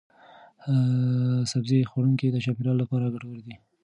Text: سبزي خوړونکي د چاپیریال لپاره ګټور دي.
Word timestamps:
سبزي 1.51 1.79
خوړونکي 1.89 2.27
د 2.29 2.37
چاپیریال 2.45 2.77
لپاره 2.81 3.11
ګټور 3.13 3.37
دي. 3.45 3.55